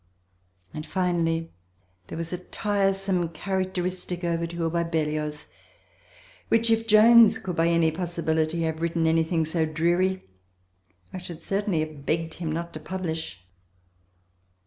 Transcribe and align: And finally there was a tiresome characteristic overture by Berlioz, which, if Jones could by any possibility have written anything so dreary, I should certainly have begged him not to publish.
And 0.73 0.83
finally 0.83 1.51
there 2.07 2.17
was 2.17 2.33
a 2.33 2.39
tiresome 2.39 3.29
characteristic 3.29 4.23
overture 4.23 4.67
by 4.67 4.83
Berlioz, 4.83 5.47
which, 6.47 6.71
if 6.71 6.87
Jones 6.87 7.37
could 7.37 7.55
by 7.55 7.67
any 7.67 7.91
possibility 7.91 8.63
have 8.63 8.81
written 8.81 9.05
anything 9.05 9.45
so 9.45 9.63
dreary, 9.67 10.23
I 11.13 11.19
should 11.19 11.43
certainly 11.43 11.81
have 11.81 12.03
begged 12.07 12.33
him 12.33 12.51
not 12.51 12.73
to 12.73 12.79
publish. 12.79 13.45